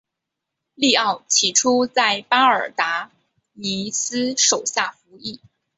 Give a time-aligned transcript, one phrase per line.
[0.73, 3.11] 利奥起初在巴尔达
[3.53, 5.39] 尼斯手下服役。